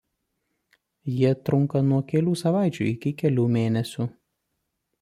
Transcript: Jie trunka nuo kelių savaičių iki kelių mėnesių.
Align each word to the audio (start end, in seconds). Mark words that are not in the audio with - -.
Jie 1.17 1.33
trunka 1.49 1.81
nuo 1.89 1.99
kelių 2.13 2.35
savaičių 2.43 2.89
iki 2.93 3.15
kelių 3.23 3.47
mėnesių. 3.59 4.09